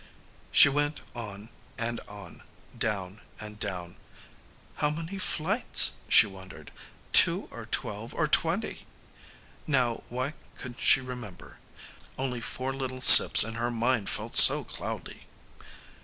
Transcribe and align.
She 0.51 0.67
went 0.67 1.01
on 1.13 1.49
and 1.77 1.99
on, 2.07 2.41
down 2.75 3.21
and 3.39 3.59
down. 3.59 3.97
"How 4.77 4.89
many 4.89 5.19
flights?" 5.19 5.97
she 6.09 6.25
wondered. 6.25 6.71
"Two 7.13 7.47
or 7.51 7.67
twelve 7.67 8.11
or 8.15 8.27
twenty?" 8.27 8.87
Now, 9.67 10.01
why 10.09 10.33
couldn't 10.57 10.81
she 10.81 11.01
remember? 11.01 11.59
Only 12.17 12.41
four 12.41 12.73
little 12.73 13.01
sips 13.01 13.43
and 13.43 13.57
her 13.57 13.69
mind 13.69 14.09
felt 14.09 14.35
so 14.35 14.63
cloudy. 14.63 15.27